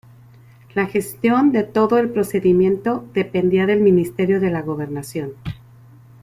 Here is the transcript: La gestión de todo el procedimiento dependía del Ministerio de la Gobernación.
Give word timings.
La 0.73 0.87
gestión 0.87 1.51
de 1.51 1.61
todo 1.63 1.99
el 1.99 2.09
procedimiento 2.09 3.07
dependía 3.13 3.67
del 3.67 3.81
Ministerio 3.81 4.39
de 4.39 4.49
la 4.49 4.63
Gobernación. 4.63 5.33